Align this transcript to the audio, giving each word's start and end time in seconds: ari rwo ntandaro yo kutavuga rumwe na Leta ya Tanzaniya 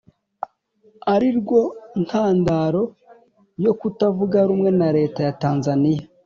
ari 1.13 1.29
rwo 1.39 1.61
ntandaro 2.03 2.83
yo 3.65 3.73
kutavuga 3.79 4.37
rumwe 4.49 4.69
na 4.79 4.87
Leta 4.97 5.19
ya 5.27 5.33
Tanzaniya 5.41 6.03